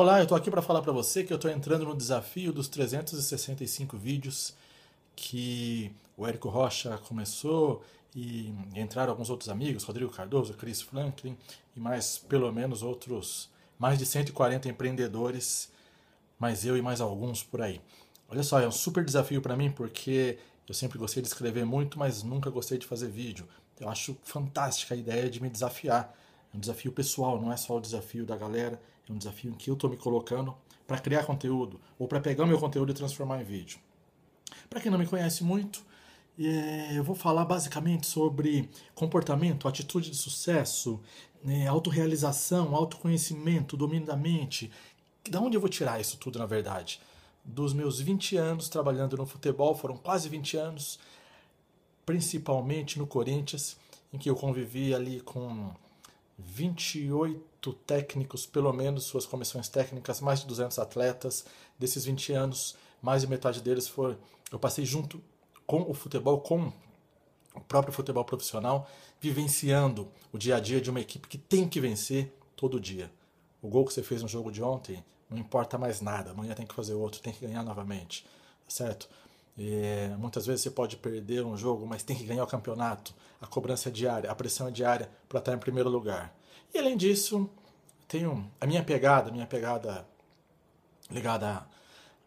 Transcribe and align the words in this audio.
Olá, 0.00 0.18
eu 0.18 0.22
estou 0.22 0.38
aqui 0.38 0.48
para 0.48 0.62
falar 0.62 0.80
para 0.80 0.92
você 0.92 1.24
que 1.24 1.32
eu 1.32 1.34
estou 1.34 1.50
entrando 1.50 1.84
no 1.84 1.92
desafio 1.92 2.52
dos 2.52 2.68
365 2.68 3.96
vídeos 3.96 4.54
que 5.16 5.90
o 6.16 6.24
Érico 6.24 6.48
Rocha 6.48 6.96
começou 6.98 7.82
e 8.14 8.54
entraram 8.76 9.10
alguns 9.10 9.28
outros 9.28 9.48
amigos, 9.48 9.82
Rodrigo 9.82 10.12
Cardoso, 10.12 10.54
Chris 10.54 10.80
Franklin 10.80 11.36
e 11.74 11.80
mais 11.80 12.16
pelo 12.16 12.52
menos 12.52 12.80
outros 12.80 13.50
mais 13.76 13.98
de 13.98 14.06
140 14.06 14.68
empreendedores, 14.68 15.68
mais 16.38 16.64
eu 16.64 16.76
e 16.76 16.80
mais 16.80 17.00
alguns 17.00 17.42
por 17.42 17.60
aí. 17.60 17.80
Olha 18.28 18.44
só, 18.44 18.60
é 18.60 18.68
um 18.68 18.70
super 18.70 19.04
desafio 19.04 19.42
para 19.42 19.56
mim 19.56 19.68
porque 19.68 20.38
eu 20.68 20.74
sempre 20.74 20.96
gostei 20.96 21.20
de 21.20 21.26
escrever 21.26 21.66
muito, 21.66 21.98
mas 21.98 22.22
nunca 22.22 22.48
gostei 22.50 22.78
de 22.78 22.86
fazer 22.86 23.08
vídeo. 23.08 23.48
Eu 23.80 23.88
acho 23.88 24.16
fantástica 24.22 24.94
a 24.94 24.96
ideia 24.96 25.28
de 25.28 25.42
me 25.42 25.50
desafiar. 25.50 26.16
É 26.54 26.56
um 26.56 26.60
desafio 26.60 26.92
pessoal, 26.92 27.40
não 27.40 27.52
é 27.52 27.56
só 27.56 27.76
o 27.76 27.80
desafio 27.80 28.24
da 28.24 28.36
galera, 28.36 28.80
um 29.12 29.18
desafio 29.18 29.50
em 29.50 29.54
que 29.54 29.70
eu 29.70 29.74
estou 29.74 29.90
me 29.90 29.96
colocando 29.96 30.54
para 30.86 30.98
criar 30.98 31.24
conteúdo 31.24 31.80
ou 31.98 32.08
para 32.08 32.20
pegar 32.20 32.44
o 32.44 32.46
meu 32.46 32.58
conteúdo 32.58 32.90
e 32.92 32.94
transformar 32.94 33.40
em 33.40 33.44
vídeo. 33.44 33.78
Para 34.68 34.80
quem 34.80 34.90
não 34.90 34.98
me 34.98 35.06
conhece 35.06 35.44
muito, 35.44 35.84
é, 36.38 36.96
eu 36.96 37.04
vou 37.04 37.14
falar 37.14 37.44
basicamente 37.44 38.06
sobre 38.06 38.68
comportamento, 38.94 39.68
atitude 39.68 40.10
de 40.10 40.16
sucesso, 40.16 41.00
né, 41.42 41.66
autorrealização, 41.66 42.74
autoconhecimento, 42.74 43.76
domínio 43.76 44.06
da 44.06 44.16
mente. 44.16 44.70
Da 45.28 45.40
onde 45.40 45.56
eu 45.56 45.60
vou 45.60 45.68
tirar 45.68 46.00
isso 46.00 46.16
tudo, 46.16 46.38
na 46.38 46.46
verdade? 46.46 47.00
dos 47.48 47.72
meus 47.72 47.98
20 48.00 48.36
anos 48.36 48.68
trabalhando 48.68 49.16
no 49.16 49.26
futebol, 49.26 49.74
foram 49.74 49.96
quase 49.96 50.28
20 50.28 50.56
anos, 50.58 50.98
principalmente 52.04 52.98
no 52.98 53.06
Corinthians, 53.06 53.76
em 54.12 54.18
que 54.18 54.28
eu 54.28 54.36
convivi 54.36 54.94
ali 54.94 55.20
com 55.20 55.72
28 56.38 57.72
técnicos, 57.86 58.46
pelo 58.46 58.72
menos 58.72 59.04
suas 59.04 59.26
comissões 59.26 59.68
técnicas, 59.68 60.20
mais 60.20 60.40
de 60.40 60.46
200 60.46 60.78
atletas. 60.78 61.44
Desses 61.78 62.04
20 62.04 62.32
anos, 62.32 62.76
mais 63.02 63.22
de 63.22 63.28
metade 63.28 63.60
deles 63.60 63.88
foi 63.88 64.16
eu 64.50 64.58
passei 64.58 64.84
junto 64.84 65.22
com 65.66 65.82
o 65.82 65.92
futebol, 65.92 66.40
com 66.40 66.72
o 67.54 67.60
próprio 67.60 67.92
futebol 67.92 68.24
profissional, 68.24 68.88
vivenciando 69.20 70.08
o 70.32 70.38
dia 70.38 70.56
a 70.56 70.60
dia 70.60 70.80
de 70.80 70.90
uma 70.90 71.00
equipe 71.00 71.28
que 71.28 71.36
tem 71.36 71.68
que 71.68 71.80
vencer 71.80 72.32
todo 72.56 72.80
dia. 72.80 73.10
O 73.60 73.68
gol 73.68 73.84
que 73.84 73.92
você 73.92 74.02
fez 74.02 74.22
no 74.22 74.28
jogo 74.28 74.50
de 74.50 74.62
ontem 74.62 75.04
não 75.28 75.36
importa 75.36 75.76
mais 75.76 76.00
nada, 76.00 76.30
amanhã 76.30 76.54
tem 76.54 76.66
que 76.66 76.74
fazer 76.74 76.94
outro, 76.94 77.20
tem 77.20 77.32
que 77.32 77.46
ganhar 77.46 77.62
novamente, 77.62 78.24
certo? 78.66 79.08
E, 79.58 80.08
muitas 80.18 80.46
vezes 80.46 80.62
você 80.62 80.70
pode 80.70 80.96
perder 80.96 81.44
um 81.44 81.56
jogo, 81.56 81.86
mas 81.86 82.02
tem 82.02 82.16
que 82.16 82.24
ganhar 82.24 82.44
o 82.44 82.46
campeonato, 82.46 83.12
a 83.40 83.46
cobrança 83.46 83.88
é 83.88 83.92
diária, 83.92 84.30
a 84.30 84.34
pressão 84.34 84.68
é 84.68 84.70
diária 84.70 85.10
para 85.28 85.38
estar 85.38 85.52
em 85.54 85.58
primeiro 85.58 85.88
lugar. 85.88 86.34
E 86.72 86.78
além 86.78 86.96
disso, 86.96 87.48
tenho 88.06 88.50
a 88.60 88.66
minha 88.66 88.82
pegada, 88.84 89.30
a 89.30 89.32
minha 89.32 89.46
pegada 89.46 90.06
ligada 91.10 91.66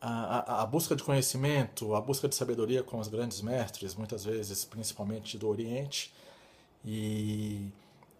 à, 0.00 0.60
à, 0.60 0.62
à 0.62 0.66
busca 0.66 0.94
de 0.94 1.02
conhecimento, 1.02 1.94
à 1.94 2.00
busca 2.00 2.28
de 2.28 2.34
sabedoria 2.34 2.82
com 2.82 2.98
os 2.98 3.08
grandes 3.08 3.40
mestres, 3.40 3.94
muitas 3.94 4.24
vezes 4.24 4.64
principalmente 4.64 5.38
do 5.38 5.48
Oriente, 5.48 6.12
e 6.84 7.70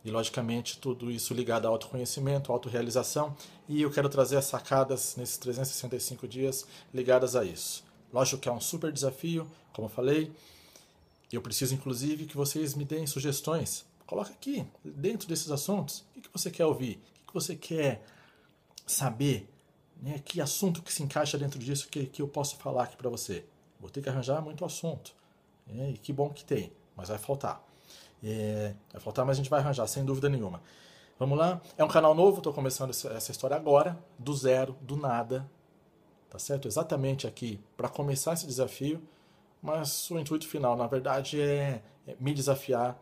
e, 0.05 0.11
logicamente, 0.11 0.79
tudo 0.79 1.11
isso 1.11 1.33
ligado 1.33 1.67
ao 1.67 1.73
autoconhecimento, 1.73 2.53
autorrealização. 2.53 3.35
E 3.67 3.81
eu 3.81 3.91
quero 3.91 4.09
trazer 4.11 4.37
as 4.37 4.45
sacadas 4.45 5.17
nesses 5.17 5.39
365 5.39 6.29
dias 6.29 6.67
ligadas 6.93 7.35
a 7.35 7.43
isso. 7.43 7.83
Lógico 8.15 8.41
que 8.41 8.49
é 8.49 8.53
um 8.53 8.61
super 8.61 8.93
desafio, 8.93 9.51
como 9.73 9.87
eu 9.89 9.91
falei. 9.91 10.33
Eu 11.33 11.43
preciso, 11.43 11.75
inclusive, 11.75 12.27
que 12.27 12.37
vocês 12.37 12.77
me 12.77 12.85
deem 12.85 13.09
sugestões. 13.09 13.85
Coloca 14.07 14.31
aqui, 14.31 14.65
dentro 14.85 15.27
desses 15.27 15.51
assuntos, 15.51 16.05
o 16.17 16.21
que 16.21 16.29
você 16.33 16.49
quer 16.49 16.65
ouvir, 16.65 17.01
o 17.25 17.27
que 17.27 17.35
você 17.35 17.57
quer 17.57 18.05
saber, 18.87 19.51
né? 20.01 20.21
que 20.25 20.41
assunto 20.41 20.81
que 20.81 20.93
se 20.93 21.03
encaixa 21.03 21.37
dentro 21.37 21.59
disso 21.59 21.89
que, 21.89 22.07
que 22.07 22.23
eu 22.23 22.29
posso 22.29 22.57
falar 22.59 22.85
aqui 22.85 22.97
para 22.97 23.11
você. 23.11 23.45
Vou 23.81 23.91
ter 23.91 24.01
que 24.01 24.09
arranjar 24.09 24.41
muito 24.41 24.65
assunto. 24.65 25.13
Né? 25.67 25.91
E 25.91 25.99
que 25.99 26.13
bom 26.13 26.31
que 26.31 26.45
tem, 26.45 26.73
mas 26.95 27.09
vai 27.09 27.19
faltar. 27.19 27.61
É, 28.23 28.75
vai 28.93 29.01
faltar, 29.01 29.27
mas 29.27 29.37
a 29.37 29.39
gente 29.39 29.51
vai 29.51 29.59
arranjar, 29.59 29.89
sem 29.89 30.05
dúvida 30.05 30.29
nenhuma. 30.29 30.63
Vamos 31.19 31.37
lá? 31.37 31.61
É 31.77 31.83
um 31.83 31.89
canal 31.89 32.15
novo, 32.15 32.39
estou 32.39 32.53
começando 32.53 32.91
essa 32.91 33.33
história 33.33 33.57
agora, 33.57 33.99
do 34.17 34.33
zero, 34.37 34.77
do 34.81 34.97
nada. 34.97 35.45
Tá 36.35 36.39
certo? 36.41 36.67
Exatamente 36.67 37.29
aqui 37.29 37.61
para 37.77 37.89
começar 37.89 38.33
esse 38.33 38.45
desafio, 38.45 39.01
mas 39.63 40.11
o 40.11 40.19
intuito 40.19 40.49
final, 40.49 40.77
na 40.77 40.85
verdade, 40.85 41.41
é, 41.41 41.81
é 42.09 42.17
me 42.19 42.35
desafiar 42.35 43.01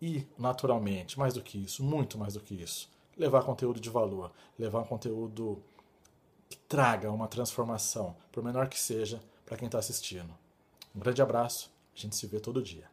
e, 0.00 0.26
naturalmente, 0.38 1.18
mais 1.18 1.34
do 1.34 1.42
que 1.42 1.62
isso, 1.62 1.84
muito 1.84 2.16
mais 2.16 2.32
do 2.32 2.40
que 2.40 2.54
isso, 2.54 2.90
levar 3.18 3.42
conteúdo 3.42 3.78
de 3.78 3.90
valor, 3.90 4.32
levar 4.58 4.80
um 4.80 4.84
conteúdo 4.86 5.62
que 6.48 6.56
traga 6.56 7.12
uma 7.12 7.28
transformação, 7.28 8.16
por 8.32 8.42
menor 8.42 8.66
que 8.70 8.80
seja, 8.80 9.20
para 9.44 9.58
quem 9.58 9.66
está 9.66 9.78
assistindo. 9.78 10.34
Um 10.96 11.00
grande 11.00 11.20
abraço, 11.20 11.70
a 11.94 12.00
gente 12.00 12.16
se 12.16 12.26
vê 12.26 12.40
todo 12.40 12.62
dia. 12.62 12.90